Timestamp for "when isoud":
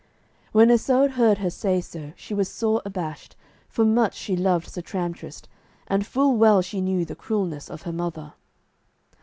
0.51-1.11